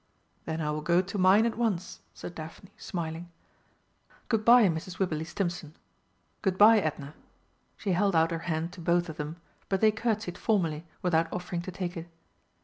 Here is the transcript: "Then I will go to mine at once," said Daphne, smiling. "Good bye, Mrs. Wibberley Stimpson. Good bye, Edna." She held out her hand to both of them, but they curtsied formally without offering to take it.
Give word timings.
"Then 0.45 0.61
I 0.61 0.71
will 0.71 0.81
go 0.81 0.99
to 1.03 1.17
mine 1.19 1.45
at 1.45 1.59
once," 1.59 1.99
said 2.15 2.33
Daphne, 2.33 2.71
smiling. 2.75 3.29
"Good 4.29 4.43
bye, 4.43 4.63
Mrs. 4.67 4.97
Wibberley 4.97 5.25
Stimpson. 5.25 5.75
Good 6.41 6.57
bye, 6.57 6.79
Edna." 6.79 7.13
She 7.77 7.91
held 7.91 8.15
out 8.15 8.31
her 8.31 8.39
hand 8.49 8.71
to 8.73 8.81
both 8.81 9.09
of 9.09 9.17
them, 9.17 9.35
but 9.69 9.79
they 9.79 9.91
curtsied 9.91 10.39
formally 10.39 10.85
without 11.03 11.31
offering 11.31 11.61
to 11.61 11.71
take 11.71 11.95
it. 11.95 12.07